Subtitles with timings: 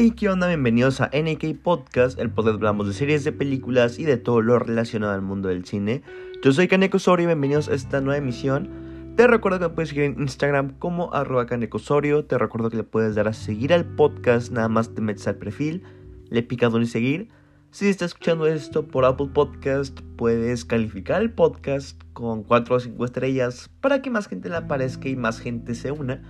[0.00, 0.46] Hey, ¿qué onda?
[0.46, 4.56] Bienvenidos a NK Podcast, el podcast hablamos de series, de películas y de todo lo
[4.60, 6.02] relacionado al mundo del cine.
[6.40, 9.14] Yo soy Kaneko Sorio y bienvenidos a esta nueva emisión.
[9.16, 11.48] Te recuerdo que me puedes seguir en Instagram como arroba
[11.80, 12.24] Sorio.
[12.24, 15.34] Te recuerdo que le puedes dar a seguir al podcast, nada más te metes al
[15.34, 15.82] perfil,
[16.30, 17.30] le picas donde seguir.
[17.72, 23.04] Si estás escuchando esto por Apple Podcast, puedes calificar el podcast con 4 o 5
[23.04, 26.22] estrellas para que más gente le aparezca y más gente se una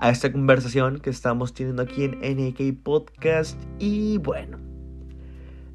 [0.00, 3.60] a esta conversación que estamos teniendo aquí en NK Podcast.
[3.78, 4.58] Y bueno,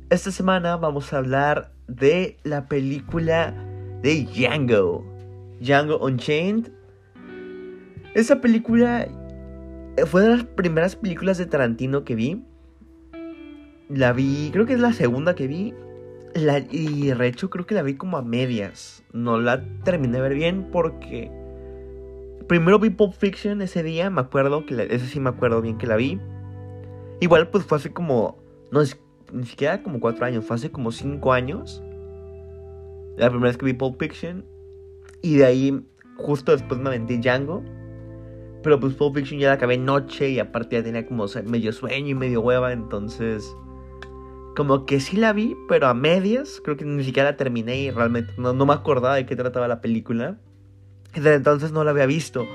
[0.10, 3.54] esta semana vamos a hablar de la película
[4.02, 5.06] de Django,
[5.62, 6.72] Django Unchained.
[8.16, 9.08] Esa película
[10.08, 12.44] fue de las primeras películas de Tarantino que vi.
[13.90, 15.76] La vi, creo que es la segunda que vi.
[16.34, 19.04] La, y de hecho creo que la vi como a medias.
[19.14, 21.45] No la terminé de ver bien porque
[22.48, 25.88] Primero vi Pulp Fiction ese día, me acuerdo, que ese sí me acuerdo bien que
[25.88, 26.20] la vi.
[27.20, 28.38] Igual pues fue hace como,
[28.72, 28.82] no,
[29.34, 31.82] ni siquiera como cuatro años, fue hace como cinco años.
[33.18, 34.46] La primera vez que vi Pulp Fiction.
[35.24, 35.86] Y de ahí,
[36.18, 37.64] justo después me aventé Django.
[38.62, 42.10] Pero pues Pulp Fiction ya la acabé noche y aparte ya tenía como medio sueño
[42.10, 43.56] y medio hueva, entonces...
[44.56, 46.62] Como que sí la vi, pero a medias.
[46.64, 49.68] Creo que ni siquiera la terminé y realmente no, no me acordaba de qué trataba
[49.68, 50.40] la película.
[51.16, 52.46] Desde entonces no la había visto.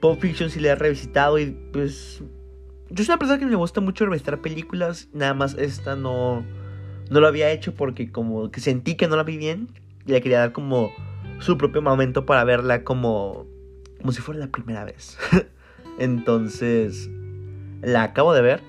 [0.00, 2.22] Pulp Fiction sí la he revisitado y pues...
[2.88, 5.08] Yo soy una persona que me gusta mucho revisitar películas.
[5.12, 6.44] Nada más esta no...
[7.10, 9.68] No lo había hecho porque como que sentí que no la vi bien.
[10.06, 10.92] Y le quería dar como
[11.40, 13.46] su propio momento para verla como...
[13.98, 15.18] Como si fuera la primera vez.
[15.98, 17.10] Entonces...
[17.82, 18.60] La acabo de ver.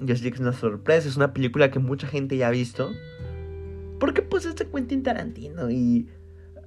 [0.00, 1.08] Yo sé que es una sorpresa.
[1.08, 2.92] Es una película que mucha gente ya ha visto.
[3.98, 6.08] Porque pues este Quentin Tarantino y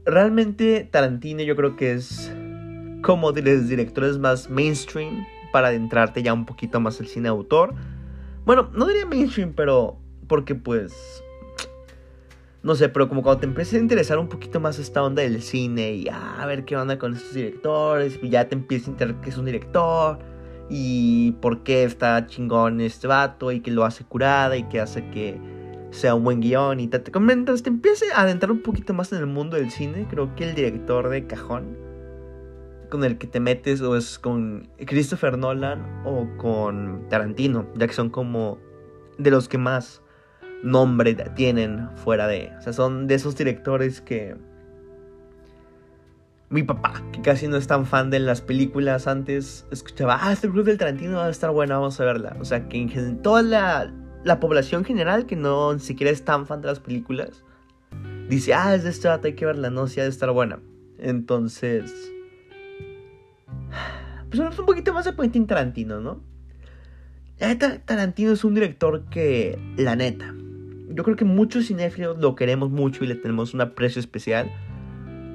[0.06, 2.32] realmente Tarantino yo creo que es
[3.02, 7.76] como de los directores más mainstream para adentrarte ya un poquito más al cine autor.
[8.45, 11.23] Bueno, no diría mainstream, pero porque pues...
[12.64, 15.42] No sé, pero como cuando te empiezas a interesar un poquito más esta onda del
[15.42, 18.92] cine y ah, a ver qué onda con estos directores, y ya te empiezas a
[18.92, 20.20] enterar que es un director
[20.70, 25.10] y por qué está chingón este vato y que lo hace curada y que hace
[25.10, 25.38] que
[25.93, 29.20] sea un buen guion y te comentas, te empiece a adentrar un poquito más en
[29.20, 31.77] el mundo del cine, creo que el director de cajón
[32.89, 37.93] con el que te metes o es con Christopher Nolan o con Tarantino, ya que
[37.93, 38.59] son como
[39.17, 40.02] de los que más
[40.64, 44.36] nombre tienen fuera de, o sea, son de esos directores que
[46.53, 50.48] mi papá, que casi no es tan fan de las películas, antes escuchaba, ah, este
[50.48, 52.37] club del Tarantino va a estar bueno, vamos a verla.
[52.39, 53.92] O sea, que en toda la,
[54.23, 57.44] la población general que no siquiera es tan fan de las películas
[58.30, 60.60] dice, ah, es de este hay que verla, no, si ha de estar buena.
[60.98, 62.11] Entonces,
[64.30, 66.22] pues un poquito más de Quentin Tarantino, ¿no?
[67.86, 70.33] Tarantino es un director que, la neta,
[70.89, 74.52] yo creo que muchos cinéfilos lo queremos mucho y le tenemos un aprecio especial.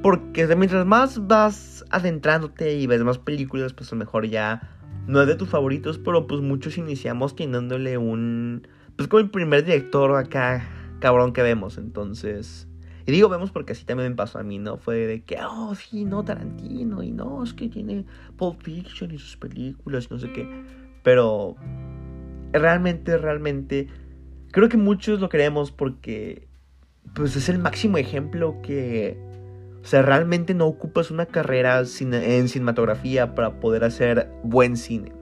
[0.03, 4.78] Porque mientras más vas adentrándote y ves más películas, pues a lo mejor ya
[5.09, 8.66] no es de tus favoritos, pero pues muchos iniciamos teniéndole un
[8.98, 12.66] pues como el primer director acá, cabrón que vemos, entonces...
[13.06, 14.76] Y digo vemos porque así también me pasó a mí, ¿no?
[14.76, 18.04] Fue de que, oh, sí, no, Tarantino, y no, es que tiene
[18.36, 20.47] Pulp Fiction y sus películas no sé qué.
[21.04, 21.54] Pero
[22.53, 23.86] realmente, realmente,
[24.50, 26.48] creo que muchos lo queremos porque,
[27.15, 29.16] pues es el máximo ejemplo que,
[29.80, 35.12] o sea, realmente no ocupas una carrera en cinematografía para poder hacer buen cine.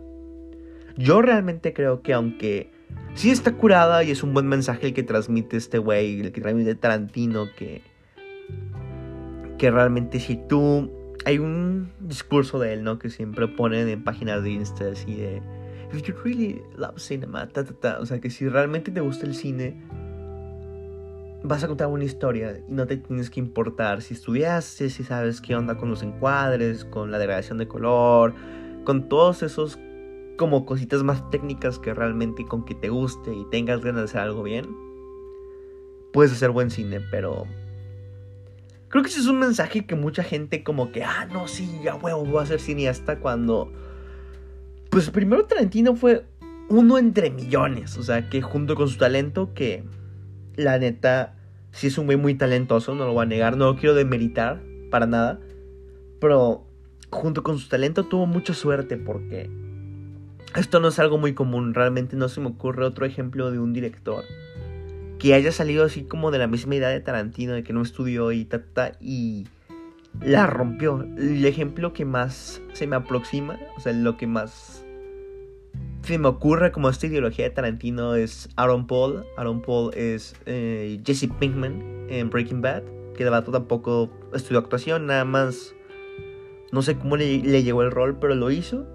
[0.97, 2.75] Yo realmente creo que aunque
[3.15, 6.41] sí está curada y es un buen mensaje el que transmite este güey, el que
[6.41, 7.83] transmite Tarantino, que,
[9.59, 10.93] que realmente si tú...
[11.25, 13.01] Hay un discurso de él, ¿no?
[13.01, 15.43] Que siempre ponen en páginas de Insta así de...
[15.93, 17.99] If you really love cinema, ta, ta, ta.
[18.01, 19.83] O sea, que si realmente te gusta el cine,
[21.43, 25.41] vas a contar una historia y no te tienes que importar si estudiaste, si sabes
[25.41, 28.35] qué onda con los encuadres, con la degradación de color,
[28.85, 29.79] con todos esos
[30.37, 34.21] como cositas más técnicas que realmente con que te guste y tengas ganas de hacer
[34.21, 34.67] algo bien,
[36.13, 37.47] puedes hacer buen cine, pero
[38.89, 41.95] creo que ese es un mensaje que mucha gente como que, ah, no, sí, ya
[41.95, 43.73] huevo, voy a ser cineasta cuando...
[44.91, 46.25] Pues primero Tarantino fue
[46.69, 49.85] uno entre millones, o sea, que junto con su talento, que
[50.57, 51.37] la neta,
[51.73, 54.63] sí es un güey muy talentoso, no lo voy a negar, no lo quiero demeritar
[54.91, 55.41] para nada,
[56.21, 56.65] pero
[57.11, 59.51] junto con su talento tuvo mucha suerte porque
[60.55, 63.73] esto no es algo muy común, realmente no se me ocurre otro ejemplo de un
[63.73, 64.25] director
[65.19, 68.33] que haya salido así como de la misma idea de Tarantino, de que no estudió
[68.33, 69.47] y ta, ta, y
[70.21, 71.03] la rompió.
[71.17, 74.85] El ejemplo que más se me aproxima, o sea, lo que más
[76.03, 79.25] se me ocurre como esta ideología de Tarantino es Aaron Paul.
[79.37, 82.85] Aaron Paul es eh, Jesse Pinkman en Breaking Bad.
[83.17, 85.75] Que de vato tampoco estudió actuación, nada más.
[86.71, 88.87] No sé cómo le, le, llegó el rol, pero lo hizo.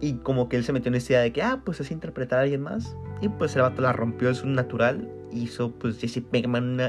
[0.00, 2.38] Y como que él se metió en esta idea de que, ah, pues es interpretar
[2.38, 2.96] a alguien más.
[3.20, 5.10] Y pues el vato la rompió, es un natural.
[5.32, 6.80] Hizo pues Jesse Pinkman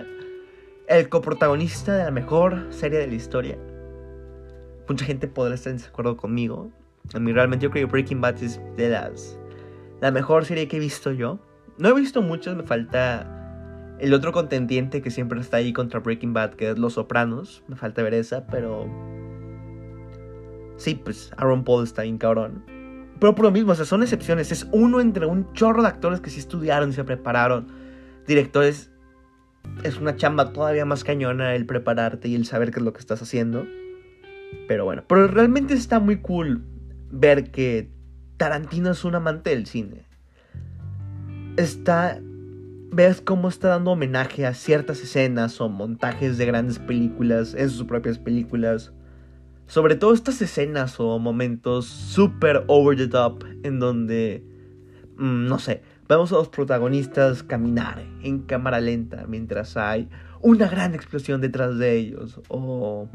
[0.87, 3.57] el coprotagonista de la mejor serie de la historia.
[4.87, 6.71] Mucha gente podrá estar en desacuerdo conmigo.
[7.13, 9.39] A mí realmente yo creo que Breaking Bad es de las
[10.01, 11.39] la mejor serie que he visto yo.
[11.77, 16.33] No he visto muchas, me falta el otro contendiente que siempre está ahí contra Breaking
[16.33, 17.63] Bad, que es Los Sopranos.
[17.67, 18.87] Me falta ver esa, pero.
[20.77, 22.63] Sí, pues Aaron Paul está bien cabrón.
[23.19, 24.51] Pero por lo mismo, o sea, son excepciones.
[24.51, 27.67] Es uno entre un chorro de actores que sí estudiaron y se prepararon.
[28.27, 28.91] Directores.
[29.83, 32.99] Es una chamba todavía más cañona el prepararte y el saber qué es lo que
[32.99, 33.65] estás haciendo.
[34.67, 36.63] Pero bueno, pero realmente está muy cool
[37.11, 37.89] ver que
[38.37, 40.05] Tarantino es un amante del cine.
[41.57, 42.19] Está.
[42.91, 47.85] Ves cómo está dando homenaje a ciertas escenas o montajes de grandes películas en sus
[47.85, 48.93] propias películas.
[49.67, 54.43] Sobre todo estas escenas o momentos super over the top en donde.
[55.17, 55.81] Mm, no sé.
[56.07, 60.07] Vemos a los protagonistas caminar en cámara lenta mientras hay
[60.41, 62.39] una gran explosión detrás de ellos.
[62.47, 63.09] O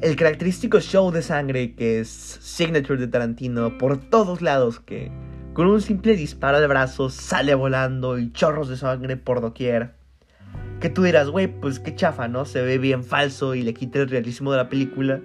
[0.00, 5.10] el característico show de sangre que es signature de Tarantino por todos lados que
[5.52, 9.94] con un simple disparo de brazos sale volando y chorros de sangre por doquier.
[10.80, 12.44] Que tú dirás, güey, pues qué chafa, ¿no?
[12.44, 15.20] Se ve bien falso y le quita el realismo de la película.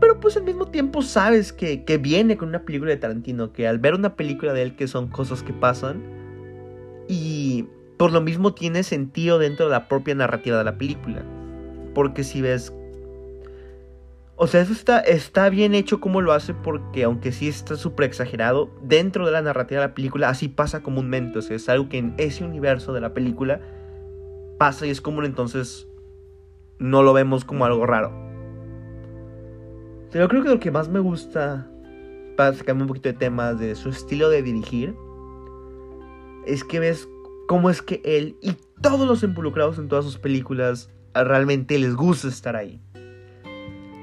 [0.00, 3.68] Pero pues al mismo tiempo sabes que, que viene con una película de Tarantino, que
[3.68, 6.02] al ver una película de él que son cosas que pasan
[7.06, 7.66] y
[7.98, 11.22] por lo mismo tiene sentido dentro de la propia narrativa de la película.
[11.94, 12.72] Porque si ves
[14.42, 18.06] o sea, eso está, está bien hecho como lo hace porque aunque sí está súper
[18.06, 21.40] exagerado, dentro de la narrativa de la película así pasa comúnmente.
[21.40, 23.60] O sea, es algo que en ese universo de la película
[24.56, 25.88] pasa y es común, entonces
[26.78, 28.29] no lo vemos como algo raro.
[30.12, 31.70] Yo creo que lo que más me gusta,
[32.36, 34.94] para sacarme un poquito de temas de su estilo de dirigir,
[36.46, 37.08] es que ves
[37.46, 42.28] cómo es que él y todos los involucrados en todas sus películas realmente les gusta
[42.28, 42.80] estar ahí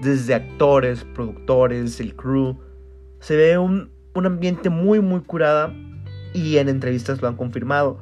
[0.02, 2.58] desde actores, productores, el crew.
[3.20, 5.74] Se ve un, ambiente muy, muy curada
[6.34, 8.00] y en entrevistas lo han confirmado.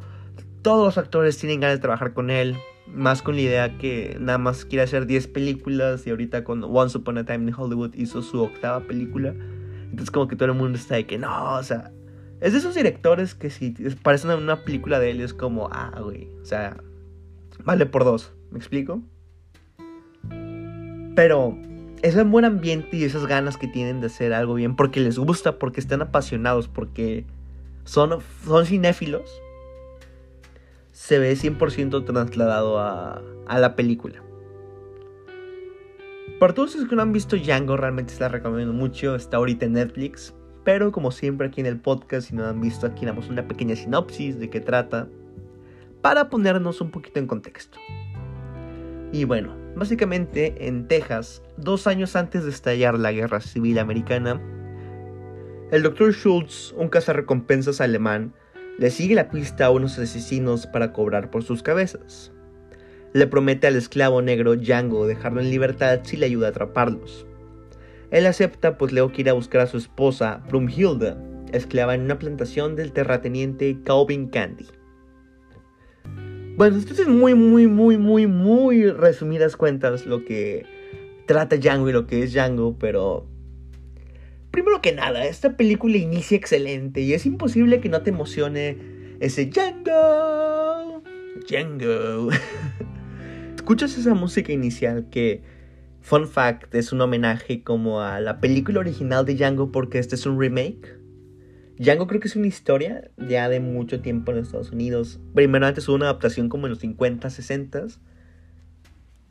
[0.61, 2.55] Todos los actores tienen ganas de trabajar con él,
[2.87, 6.97] más con la idea que nada más quiere hacer 10 películas y ahorita con Once
[6.97, 9.33] Upon a Time in Hollywood hizo su octava película.
[9.83, 11.91] Entonces como que todo el mundo está de que no, o sea,
[12.41, 13.71] es de esos directores que si
[14.03, 16.77] parecen una película de él es como, ah, güey, o sea,
[17.63, 19.01] vale por dos, ¿me explico?
[21.15, 21.57] Pero
[22.01, 25.57] ese buen ambiente y esas ganas que tienen de hacer algo bien porque les gusta,
[25.57, 27.25] porque están apasionados, porque
[27.85, 29.41] son, son cinéfilos,
[31.05, 34.23] se ve 100% trasladado a, a la película.
[36.39, 39.15] Para todos los que no han visto Django, realmente se la recomiendo mucho.
[39.15, 40.33] Está ahorita en Netflix.
[40.63, 43.75] Pero como siempre aquí en el podcast, si no han visto, aquí damos una pequeña
[43.75, 45.07] sinopsis de qué trata.
[46.01, 47.77] Para ponernos un poquito en contexto.
[49.11, 54.41] Y bueno, básicamente en Texas, dos años antes de estallar la Guerra Civil Americana,
[55.71, 56.13] el Dr.
[56.13, 58.33] Schultz, un cazarrecompensas alemán,
[58.77, 62.31] le sigue la pista a unos asesinos para cobrar por sus cabezas.
[63.13, 67.25] Le promete al esclavo negro Django dejarlo en libertad si le ayuda a atraparlos.
[68.11, 71.17] Él acepta pues luego quiere buscar a su esposa Brumhilda,
[71.53, 74.65] esclava en una plantación del terrateniente Calvin Candy.
[76.57, 80.65] Bueno, esto es muy, muy, muy, muy, muy resumidas cuentas lo que
[81.25, 83.27] trata Django y lo que es Django, pero...
[84.55, 88.77] Primero que nada, esta película inicia excelente y es imposible que no te emocione
[89.19, 91.03] ese Django.
[91.45, 92.29] Django.
[93.57, 95.43] Escuchas esa música inicial que,
[95.99, 100.25] fun fact, es un homenaje como a la película original de Django porque este es
[100.25, 101.01] un remake.
[101.77, 105.19] Django creo que es una historia ya de mucho tiempo en Estados Unidos.
[105.33, 107.77] Primero antes hubo una adaptación como en los 50, 60.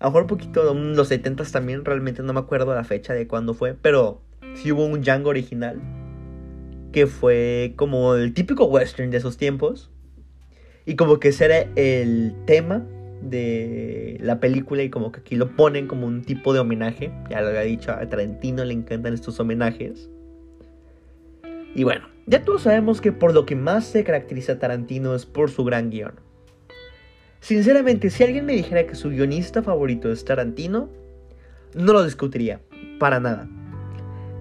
[0.01, 3.15] A lo mejor un poquito en los 70 también, realmente no me acuerdo la fecha
[3.15, 4.21] de cuándo fue, pero
[4.55, 5.81] sí hubo un Django original
[6.95, 9.91] que fue como el típico western de esos tiempos.
[10.87, 12.87] Y como que ese era el tema
[13.21, 17.11] de la película y como que aquí lo ponen como un tipo de homenaje.
[17.31, 20.09] Ya lo había dicho, a Tarantino le encantan estos homenajes.
[21.75, 25.51] Y bueno, ya todos sabemos que por lo que más se caracteriza Tarantino es por
[25.51, 26.15] su gran guion.
[27.41, 30.89] Sinceramente, si alguien me dijera que su guionista favorito es Tarantino,
[31.75, 32.61] no lo discutiría,
[33.01, 33.49] para nada.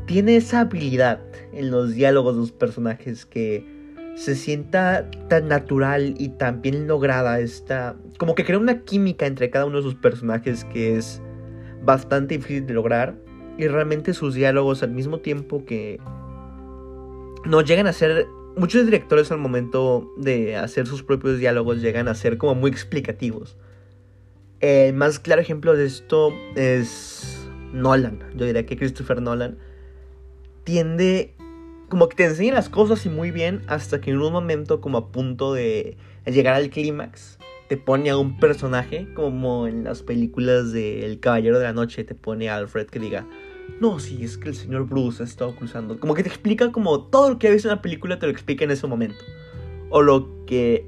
[0.05, 1.22] Tiene esa habilidad
[1.53, 3.65] en los diálogos de los personajes que
[4.15, 9.50] se sienta tan natural y tan bien lograda esta como que crea una química entre
[9.50, 11.22] cada uno de sus personajes que es
[11.83, 13.15] bastante difícil de lograr
[13.57, 16.00] y realmente sus diálogos al mismo tiempo que
[17.45, 22.15] no llegan a ser muchos directores al momento de hacer sus propios diálogos llegan a
[22.15, 23.57] ser como muy explicativos.
[24.60, 28.19] El más claro ejemplo de esto es Nolan.
[28.36, 29.57] Yo diría que Christopher Nolan
[30.63, 31.34] tiende
[31.89, 34.98] como que te enseña las cosas y muy bien hasta que en un momento como
[34.98, 40.72] a punto de llegar al clímax te pone a un personaje como en las películas
[40.72, 43.27] de El Caballero de la Noche te pone a Alfred que diga
[43.79, 46.00] no, sí, es que el señor Bruce ha estado cruzando.
[46.00, 48.65] Como que te explica como todo lo que visto en la película te lo explica
[48.65, 49.24] en ese momento.
[49.89, 50.86] O lo que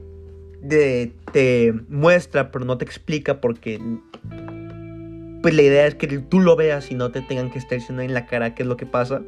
[0.67, 3.79] te muestra pero no te explica porque
[5.41, 8.01] pues la idea es que tú lo veas y no te tengan que estar diciendo
[8.01, 9.21] en la cara qué es lo que pasa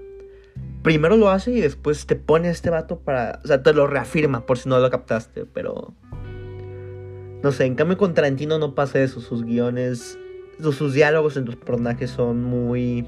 [0.87, 3.41] primero lo hace y después te pone este vato para.
[3.43, 5.93] O sea, te lo reafirma por si no lo captaste, pero.
[7.43, 9.19] No sé, en cambio con Tarantino no pasa eso.
[9.19, 10.17] Sus guiones,
[10.61, 13.05] sus, diálogos entre los personajes son muy.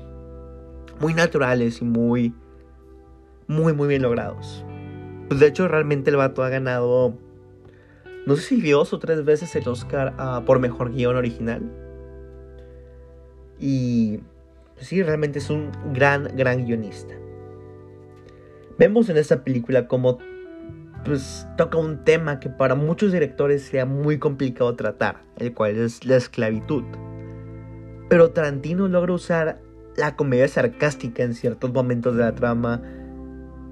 [0.99, 2.33] Muy naturales y muy.
[3.47, 4.65] Muy, muy bien logrados.
[5.29, 7.17] De hecho, realmente el vato ha ganado.
[8.25, 11.61] No sé si dos o tres veces el Oscar por mejor guion original.
[13.57, 14.19] Y.
[14.75, 17.15] Pues sí, realmente es un gran, gran guionista.
[18.79, 20.19] Vemos en esta película como
[21.03, 26.05] pues toca un tema que para muchos directores sea muy complicado tratar, el cual es
[26.05, 26.85] la esclavitud.
[28.07, 29.61] Pero Tarantino logra usar
[29.97, 32.81] la comedia sarcástica en ciertos momentos de la trama,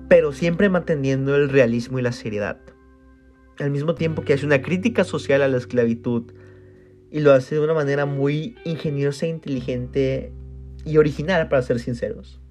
[0.10, 2.60] pero siempre manteniendo el realismo y la seriedad.
[3.60, 6.34] Al mismo tiempo que hace una crítica social a la esclavitud
[7.12, 10.34] y lo hace de una manera muy ingeniosa, inteligente
[10.84, 12.42] y original, para ser sinceros.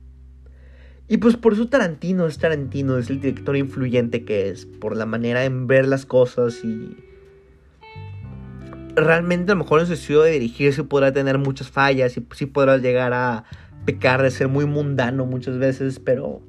[1.08, 5.06] Y pues por eso Tarantino es Tarantino, es el director influyente que es, por la
[5.06, 6.96] manera en ver las cosas y...
[8.96, 12.46] Realmente a lo mejor en su estilo de dirigirse podrá tener muchas fallas y sí
[12.46, 13.44] podrá llegar a
[13.84, 16.42] pecar de ser muy mundano muchas veces, pero...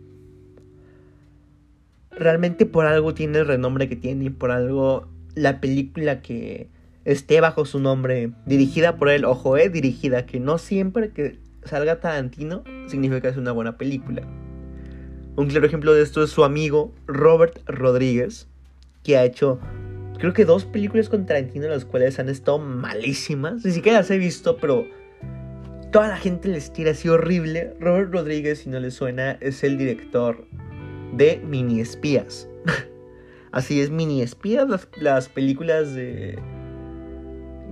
[2.12, 6.68] Realmente por algo tiene el renombre que tiene y por algo la película que
[7.06, 12.00] esté bajo su nombre, dirigida por él, ojo, eh, dirigida, que no siempre que salga
[12.00, 14.24] Tarantino significa que es una buena película.
[15.38, 18.48] Un claro ejemplo de esto es su amigo Robert Rodríguez,
[19.04, 19.60] que ha hecho
[20.18, 23.64] creo que dos películas con Tarantino las cuales han estado malísimas.
[23.64, 24.88] Ni siquiera las he visto, pero
[25.92, 27.76] toda la gente les tira así horrible.
[27.80, 30.44] Robert Rodríguez, si no le suena, es el director
[31.14, 32.50] de Mini Espías.
[33.52, 34.68] así es, Mini Espías,
[35.00, 36.40] las, películas de...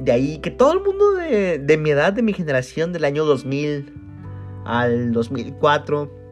[0.01, 3.25] De ahí, que todo el mundo de, de mi edad, de mi generación, del año
[3.25, 3.91] 2000
[4.65, 6.24] al 2004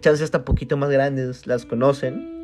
[0.00, 2.38] chances hasta poquito más grandes las conocen.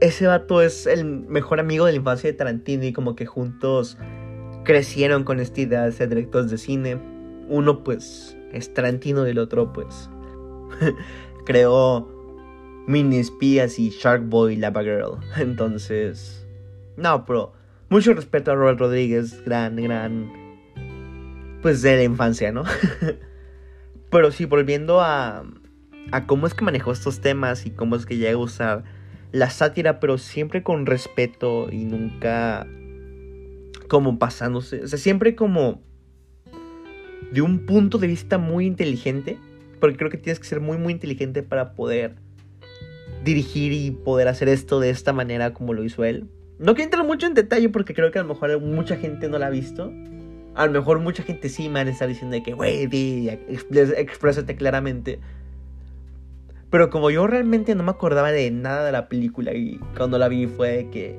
[0.00, 3.96] Ese vato es el mejor amigo de la infancia de Tarantino y como que juntos
[4.64, 7.00] crecieron con esta idea de ser directores de cine.
[7.48, 10.10] Uno pues es Tarantino y el otro pues
[11.46, 12.08] creó
[12.86, 15.18] Mini Espías y Shark Boy Lava Girl.
[15.36, 16.46] Entonces,
[16.96, 17.52] no, pero
[17.88, 20.30] mucho respeto a Robert Rodríguez, gran, gran,
[21.62, 22.64] pues de la infancia, ¿no?
[24.10, 25.44] Pero sí, volviendo a,
[26.12, 28.84] a cómo es que manejó estos temas y cómo es que llega a usar
[29.32, 32.66] la sátira, pero siempre con respeto y nunca
[33.88, 34.82] como pasándose.
[34.82, 35.82] O sea, siempre como
[37.32, 39.38] de un punto de vista muy inteligente.
[39.80, 42.14] Porque creo que tienes que ser muy, muy inteligente para poder
[43.24, 46.28] dirigir y poder hacer esto de esta manera como lo hizo él.
[46.58, 49.38] No quiero entrar mucho en detalle porque creo que a lo mejor mucha gente no
[49.38, 49.92] la ha visto.
[50.56, 52.88] A lo mejor mucha gente sí me estar diciendo de que, güey,
[53.68, 55.20] exprésate claramente.
[56.70, 60.28] Pero como yo realmente no me acordaba de nada de la película y cuando la
[60.28, 61.18] vi fue que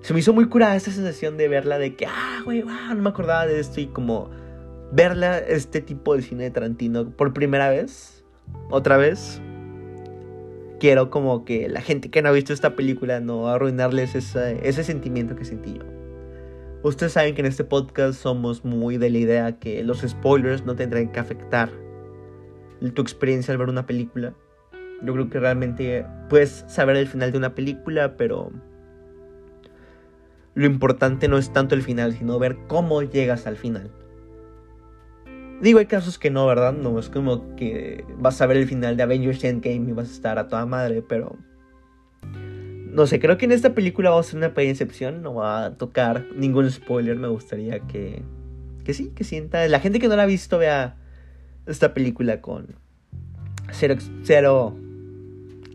[0.00, 3.02] se me hizo muy curada esta sensación de verla de que, ah, güey, wow, no
[3.02, 4.30] me acordaba de esto y como
[4.90, 8.24] verla, este tipo de cine de Tarantino por primera vez,
[8.70, 9.40] otra vez.
[10.80, 15.36] Quiero como que la gente que no ha visto esta película no arruinarles ese sentimiento
[15.36, 16.01] que sentí yo.
[16.82, 20.74] Ustedes saben que en este podcast somos muy de la idea que los spoilers no
[20.74, 21.70] tendrán que afectar
[22.94, 24.34] tu experiencia al ver una película.
[25.00, 28.50] Yo creo que realmente puedes saber el final de una película, pero
[30.54, 33.92] lo importante no es tanto el final, sino ver cómo llegas al final.
[35.60, 36.72] Digo, hay casos que no, ¿verdad?
[36.72, 40.12] No es como que vas a ver el final de Avengers Endgame y vas a
[40.12, 41.36] estar a toda madre, pero
[42.92, 45.22] no sé, creo que en esta película va a ser una pequeña excepción.
[45.22, 47.16] No va a tocar ningún spoiler.
[47.16, 48.22] Me gustaría que.
[48.84, 49.66] Que sí, que sienta.
[49.68, 50.96] La gente que no la ha visto vea
[51.66, 52.74] esta película con
[53.70, 54.76] cero, cero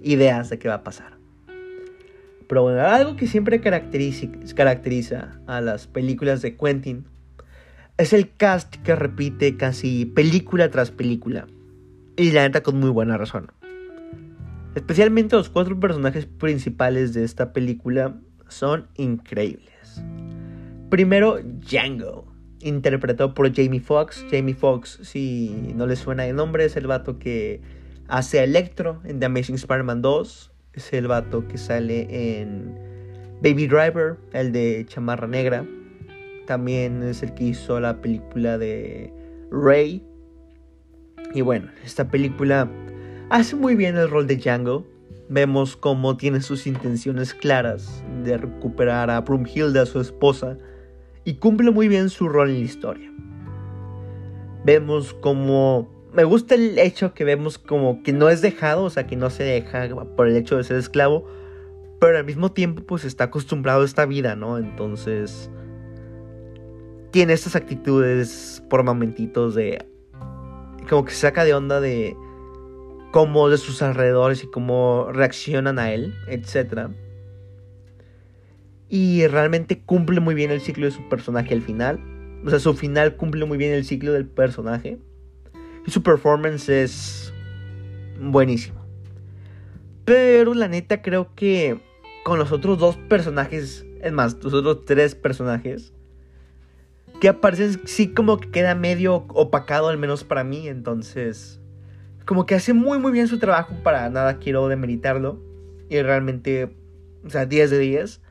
[0.04, 1.18] ideas de qué va a pasar.
[2.48, 7.06] Pero bueno, algo que siempre caracteriza, caracteriza a las películas de Quentin
[7.98, 11.48] es el cast que repite casi película tras película.
[12.16, 13.52] Y la neta con muy buena razón.
[14.76, 20.02] Especialmente los cuatro personajes principales de esta película son increíbles.
[20.90, 22.32] Primero, Django,
[22.62, 24.26] interpretado por Jamie Foxx.
[24.32, 27.62] Jamie Foxx, si no le suena el nombre, es el vato que
[28.08, 30.52] hace Electro en The Amazing Spider-Man 2.
[30.74, 32.76] Es el vato que sale en
[33.42, 35.66] Baby Driver, el de Chamarra Negra.
[36.46, 39.12] También es el que hizo la película de
[39.52, 40.04] Ray.
[41.34, 42.70] Y bueno, esta película
[43.30, 44.86] hace muy bien el rol de Django.
[45.30, 50.58] Vemos cómo tiene sus intenciones claras de recuperar a Brumhilde, a su esposa,
[51.26, 53.12] y cumple muy bien su rol en la historia.
[54.64, 55.90] Vemos como...
[56.14, 59.30] Me gusta el hecho que vemos como que no es dejado, o sea, que no
[59.30, 61.28] se deja por el hecho de ser esclavo,
[62.00, 64.58] pero al mismo tiempo pues está acostumbrado a esta vida, ¿no?
[64.58, 65.52] Entonces
[67.12, 69.86] tiene estas actitudes por momentitos de...
[70.90, 72.16] como que se saca de onda de
[73.12, 76.90] cómo de sus alrededores y cómo reaccionan a él, etc.
[78.90, 82.00] Y realmente cumple muy bien el ciclo de su personaje al final.
[82.46, 85.00] O sea, su final cumple muy bien el ciclo del personaje.
[85.86, 87.34] Y su performance es
[88.20, 88.86] buenísimo.
[90.06, 91.82] Pero la neta creo que
[92.24, 95.94] con los otros dos personajes, es más, los otros tres personajes,
[97.20, 100.68] que aparecen, sí como que queda medio opacado, al menos para mí.
[100.68, 101.60] Entonces,
[102.28, 105.40] como que hace muy muy bien su trabajo, para nada quiero demeritarlo.
[105.90, 106.76] Y realmente,
[107.26, 108.22] o sea, 10 de 10.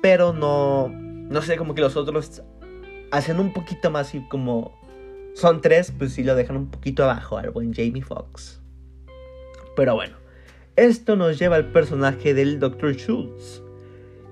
[0.00, 2.42] Pero no, no sé, como que los otros
[3.10, 4.72] hacen un poquito más y como
[5.34, 8.60] son tres, pues sí lo dejan un poquito abajo al buen Jamie Foxx.
[9.76, 10.16] Pero bueno,
[10.76, 12.94] esto nos lleva al personaje del Dr.
[12.96, 13.62] Schultz,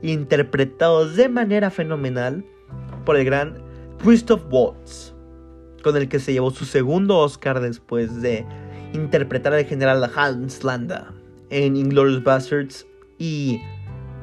[0.00, 2.44] interpretado de manera fenomenal
[3.04, 3.62] por el gran
[4.02, 5.12] Christoph Waltz,
[5.82, 8.46] con el que se llevó su segundo Oscar después de
[8.96, 11.12] interpretar al general Hans Landa
[11.50, 12.86] en Inglourious Bastards
[13.18, 13.60] y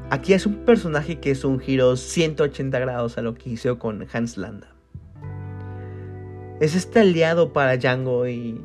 [0.09, 4.05] aquí es un personaje que es un giro 180 grados a lo que hizo con
[4.11, 4.67] Hans Landa.
[6.59, 8.61] Es este aliado para Django y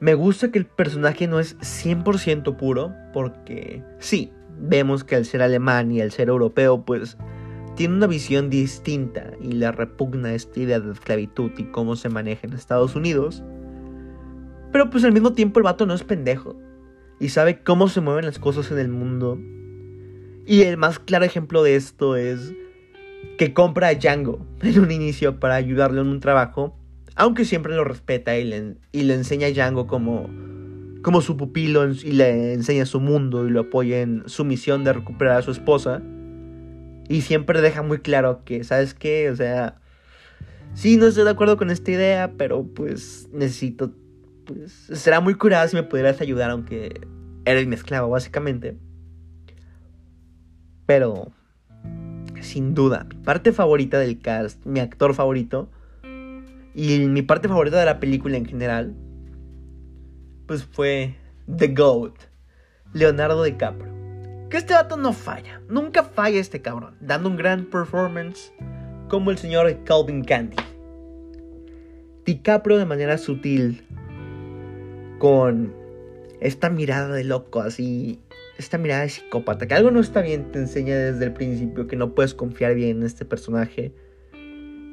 [0.00, 5.42] me gusta que el personaje no es 100% puro porque sí, vemos que al ser
[5.42, 7.16] alemán y al ser europeo pues
[7.74, 12.46] tiene una visión distinta y le repugna esta idea de esclavitud y cómo se maneja
[12.46, 13.42] en Estados Unidos.
[14.74, 16.56] Pero pues al mismo tiempo el vato no es pendejo
[17.20, 19.38] y sabe cómo se mueven las cosas en el mundo.
[20.48, 22.52] Y el más claro ejemplo de esto es
[23.38, 26.76] que compra a Django en un inicio para ayudarle en un trabajo,
[27.14, 30.28] aunque siempre lo respeta y le, y le enseña a Django como,
[31.02, 34.92] como su pupilo y le enseña su mundo y lo apoya en su misión de
[34.92, 36.02] recuperar a su esposa.
[37.08, 39.30] Y siempre deja muy claro que, ¿sabes qué?
[39.30, 39.76] O sea,
[40.74, 43.92] sí, no estoy de acuerdo con esta idea, pero pues necesito,
[44.46, 47.06] pues, será muy curada si me pudieras ayudar, aunque
[47.44, 48.76] eres mi esclavo, básicamente.
[50.86, 51.32] Pero,
[52.40, 55.70] sin duda, mi parte favorita del cast, mi actor favorito,
[56.74, 58.94] y mi parte favorita de la película en general,
[60.46, 61.14] pues fue
[61.56, 62.14] The Goat,
[62.92, 63.92] Leonardo DiCaprio.
[64.50, 68.52] Que este vato no falla, nunca falla este cabrón, dando un gran performance
[69.08, 70.56] como el señor Calvin Candy.
[72.24, 73.84] DiCaprio de manera sutil,
[75.24, 75.72] con
[76.42, 78.20] esta mirada de loco, así,
[78.58, 81.96] esta mirada de psicópata, que algo no está bien, te enseña desde el principio que
[81.96, 83.94] no puedes confiar bien en este personaje.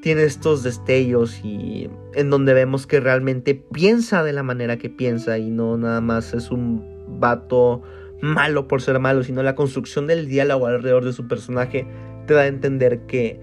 [0.02, 5.38] Tiene estos destellos y en donde vemos que realmente piensa de la manera que piensa
[5.38, 7.82] y no nada más es un vato
[8.22, 11.86] malo por ser malo, sino la construcción del diálogo alrededor de su personaje
[12.26, 13.38] te da a entender que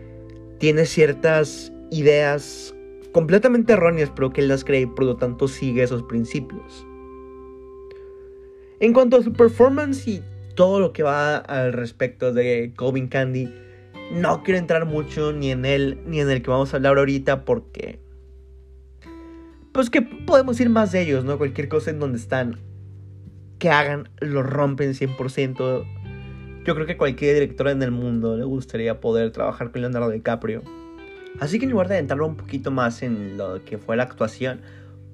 [0.56, 2.74] tiene ciertas ideas
[3.18, 6.86] completamente erróneas, pero que él las cree y por lo tanto sigue esos principios.
[8.78, 10.22] En cuanto a su performance y
[10.54, 13.52] todo lo que va al respecto de Colvin Candy,
[14.12, 17.44] no quiero entrar mucho ni en él ni en el que vamos a hablar ahorita
[17.44, 17.98] porque...
[19.72, 21.38] Pues que podemos ir más de ellos, ¿no?
[21.38, 22.60] Cualquier cosa en donde están
[23.58, 25.84] que hagan lo rompen 100%.
[26.64, 30.62] Yo creo que cualquier director en el mundo le gustaría poder trabajar con Leonardo DiCaprio.
[31.40, 34.60] Así que en lugar de adentrarlo un poquito más en lo que fue la actuación,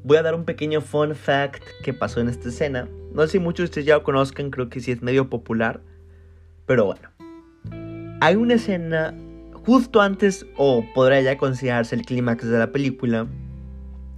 [0.02, 2.88] voy a dar un pequeño fun fact que pasó en esta escena.
[3.12, 5.80] No sé si muchos de ustedes ya lo conozcan, creo que sí es medio popular.
[6.66, 7.08] Pero bueno.
[8.20, 9.14] Hay una escena
[9.64, 13.26] justo antes, o podría ya considerarse el clímax de la película,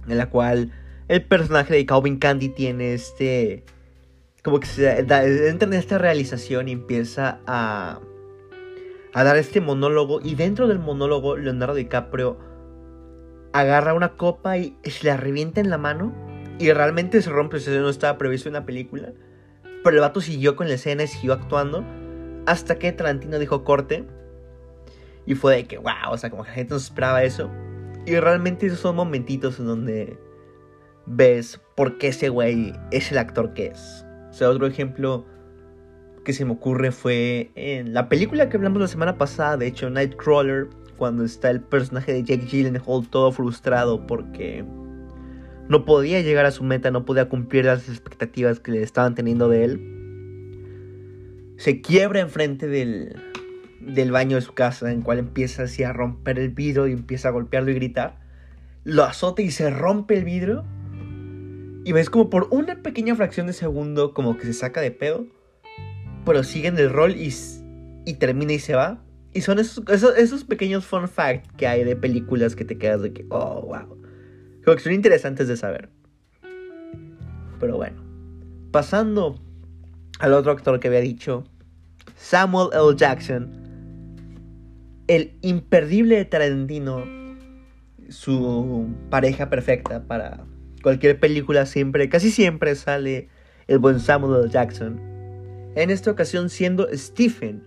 [0.07, 0.71] en la cual
[1.07, 3.63] el personaje de Calvin Candy tiene este
[4.43, 7.99] como que se entra en esta realización y empieza a,
[9.13, 10.19] a dar este monólogo.
[10.21, 12.37] Y dentro del monólogo, Leonardo DiCaprio
[13.53, 16.13] agarra una copa y se la revienta en la mano.
[16.59, 19.13] Y realmente se rompe, o sea, no estaba previsto en la película.
[19.83, 21.83] Pero el vato siguió con la escena y siguió actuando.
[22.45, 24.05] Hasta que Tarantino dijo corte.
[25.25, 27.51] Y fue de que, wow, o sea, como que la gente no esperaba eso.
[28.05, 30.17] Y realmente esos son momentitos en donde
[31.05, 34.05] ves por qué ese güey es el actor que es.
[34.29, 35.25] O sea, otro ejemplo
[36.27, 39.89] que se me ocurre fue en la película que hablamos la semana pasada, de hecho,
[39.89, 44.65] Nightcrawler, cuando está el personaje de Jake Gyllenhaal todo frustrado porque
[45.69, 49.47] no podía llegar a su meta, no podía cumplir las expectativas que le estaban teniendo
[49.47, 51.53] de él.
[51.55, 53.15] Se quiebra enfrente del,
[53.79, 57.29] del baño de su casa, en cual empieza así a romper el vidrio y empieza
[57.29, 58.19] a golpearlo y gritar.
[58.83, 60.65] Lo azota y se rompe el vidrio.
[61.85, 65.25] Y ves como por una pequeña fracción de segundo como que se saca de pedo.
[66.27, 67.33] Pero sigue en el rol y,
[68.05, 69.01] y termina y se va.
[69.33, 73.25] Y son esos, pequeños fun facts que hay de películas que te quedas de que,
[73.29, 73.97] oh, wow.
[74.65, 75.89] Como que son interesantes de saber.
[77.61, 78.03] Pero bueno.
[78.71, 79.39] Pasando
[80.19, 81.45] al otro actor que había dicho,
[82.17, 82.97] Samuel L.
[82.97, 83.49] Jackson,
[85.07, 87.05] el imperdible de Tarantino,
[88.09, 90.45] su pareja perfecta para
[90.83, 93.29] cualquier película siempre, casi siempre sale
[93.67, 94.51] el buen Samuel L.
[94.51, 95.16] Jackson.
[95.77, 97.61] En esta ocasión siendo Stephen,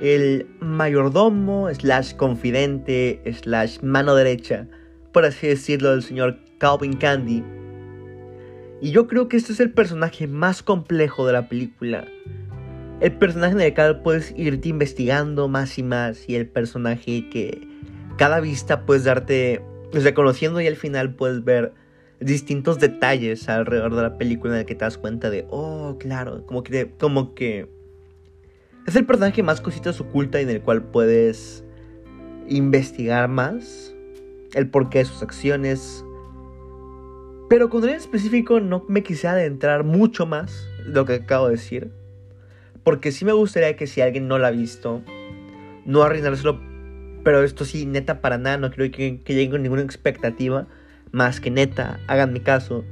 [0.00, 4.66] el mayordomo, slash confidente, slash mano derecha,
[5.12, 7.44] por así decirlo, del señor Calvin Candy.
[8.80, 12.06] Y yo creo que este es el personaje más complejo de la película.
[13.02, 17.68] El personaje en el cual puedes irte investigando más y más y el personaje que
[18.16, 21.74] cada vista puedes darte, reconociendo y al final puedes ver
[22.20, 26.44] distintos detalles alrededor de la película en el que te das cuenta de, oh, claro,
[26.46, 27.68] como que, como que
[28.86, 31.64] es el personaje más cositas oculta en el cual puedes
[32.48, 33.94] investigar más
[34.54, 36.04] el porqué de sus acciones.
[37.48, 41.52] Pero con él en específico no me quise adentrar mucho más lo que acabo de
[41.52, 41.90] decir.
[42.84, 45.02] Porque sí me gustaría que si alguien no la ha visto,
[45.84, 46.60] no arruinárselo.
[47.24, 50.66] Pero esto sí, neta, para nada, no creo que, que lleguen con ninguna expectativa
[51.12, 52.84] más que neta, hagan mi caso.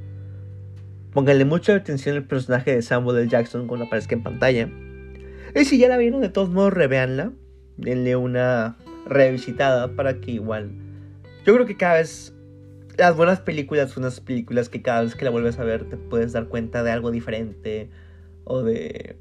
[1.13, 3.29] Pónganle mucha atención al personaje de Samuel L.
[3.29, 4.69] Jackson cuando aparezca en pantalla.
[5.55, 7.33] Y si ya la vieron, de todos modos, reveanla.
[7.77, 8.77] Denle una
[9.07, 10.71] revisitada para que igual.
[11.45, 12.35] Yo creo que cada vez.
[12.97, 15.97] Las buenas películas son unas películas que cada vez que la vuelves a ver te
[15.97, 17.89] puedes dar cuenta de algo diferente.
[18.45, 19.17] O de.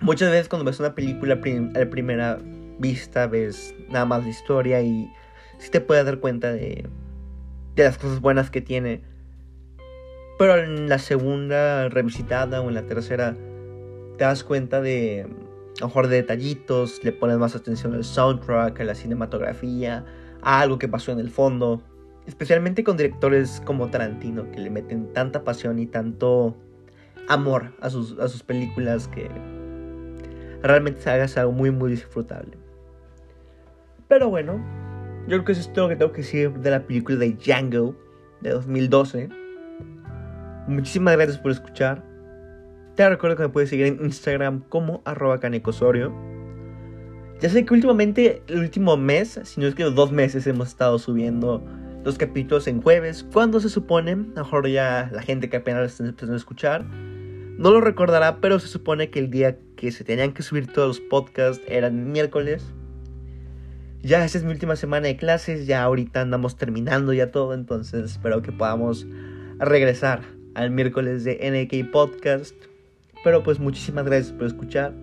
[0.00, 2.38] Muchas veces cuando ves una película a la primera
[2.78, 5.10] vista ves nada más la historia y
[5.58, 6.88] sí te puedes dar cuenta de
[7.82, 9.02] de las cosas buenas que tiene.
[10.38, 13.36] Pero en la segunda revisitada o en la tercera
[14.16, 15.26] te das cuenta de
[15.80, 20.04] a mejor de detallitos, le pones más atención al soundtrack, a la cinematografía,
[20.42, 21.82] a algo que pasó en el fondo.
[22.26, 26.56] Especialmente con directores como Tarantino, que le meten tanta pasión y tanto
[27.28, 29.28] amor a sus, a sus películas que
[30.62, 32.58] realmente se haga algo muy, muy disfrutable.
[34.08, 34.60] Pero bueno,
[35.28, 37.34] yo creo que eso es todo lo que tengo que decir de la película de
[37.34, 37.94] Django
[38.40, 39.28] de 2012.
[40.68, 42.02] Muchísimas gracias por escuchar.
[42.94, 46.14] Te recuerdo que me puedes seguir en Instagram como arroba canecosorio.
[47.42, 50.68] Ya sé que últimamente, el último mes, si no es que los dos meses, hemos
[50.68, 51.62] estado subiendo
[52.04, 53.26] los capítulos en jueves.
[53.30, 57.82] Cuando se supone, mejor ya la gente que apenas está empezando a escuchar, no lo
[57.82, 61.62] recordará, pero se supone que el día que se tenían que subir todos los podcasts
[61.68, 62.64] eran miércoles.
[64.02, 68.04] Ya esta es mi última semana de clases, ya ahorita andamos terminando ya todo, entonces
[68.04, 69.06] espero que podamos
[69.58, 70.22] regresar
[70.54, 72.54] al miércoles de NK Podcast.
[73.24, 74.94] Pero pues muchísimas gracias por escuchar.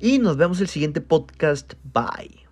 [0.00, 1.74] Y nos vemos el siguiente podcast.
[1.92, 2.47] Bye.